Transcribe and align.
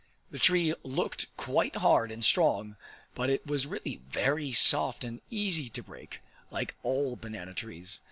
The 0.31 0.39
tree 0.39 0.73
looked 0.81 1.27
quite 1.37 1.75
hard 1.75 2.09
and 2.11 2.25
strong, 2.25 2.75
but 3.13 3.29
it 3.29 3.45
was 3.45 3.67
really 3.67 3.97
very 4.09 4.51
soft 4.51 5.03
and 5.03 5.21
easy 5.29 5.69
to 5.69 5.83
break, 5.83 6.21
like 6.49 6.73
all 6.81 7.15
banana 7.15 7.53
trees. 7.53 7.99